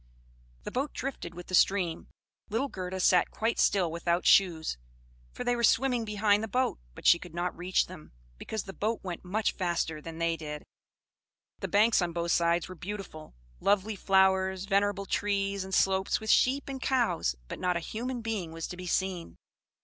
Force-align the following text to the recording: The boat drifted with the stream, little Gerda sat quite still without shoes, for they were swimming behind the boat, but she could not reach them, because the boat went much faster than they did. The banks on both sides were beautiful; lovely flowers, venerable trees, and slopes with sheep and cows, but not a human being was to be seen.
The 0.63 0.71
boat 0.71 0.93
drifted 0.93 1.35
with 1.35 1.45
the 1.45 1.53
stream, 1.53 2.07
little 2.49 2.69
Gerda 2.69 2.99
sat 2.99 3.29
quite 3.29 3.59
still 3.59 3.91
without 3.91 4.25
shoes, 4.25 4.79
for 5.31 5.43
they 5.43 5.55
were 5.55 5.63
swimming 5.63 6.05
behind 6.05 6.41
the 6.41 6.47
boat, 6.47 6.79
but 6.95 7.05
she 7.05 7.19
could 7.19 7.35
not 7.35 7.55
reach 7.55 7.85
them, 7.85 8.11
because 8.39 8.63
the 8.63 8.73
boat 8.73 9.01
went 9.03 9.23
much 9.23 9.51
faster 9.51 10.01
than 10.01 10.17
they 10.17 10.35
did. 10.37 10.63
The 11.59 11.67
banks 11.67 12.01
on 12.01 12.13
both 12.13 12.31
sides 12.31 12.67
were 12.67 12.73
beautiful; 12.73 13.35
lovely 13.59 13.95
flowers, 13.95 14.65
venerable 14.65 15.05
trees, 15.05 15.63
and 15.63 15.71
slopes 15.71 16.19
with 16.19 16.31
sheep 16.31 16.67
and 16.67 16.81
cows, 16.81 17.35
but 17.47 17.59
not 17.59 17.77
a 17.77 17.79
human 17.79 18.21
being 18.21 18.51
was 18.51 18.65
to 18.69 18.77
be 18.77 18.87
seen. 18.87 19.35